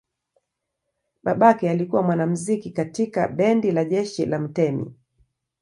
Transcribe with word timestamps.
Babake 1.23 1.69
alikuwa 1.69 2.03
mwanamuziki 2.03 2.71
katika 2.71 3.27
bendi 3.27 3.71
la 3.71 3.85
jeshi 3.85 4.25
la 4.25 4.39
mtemi. 4.39 4.93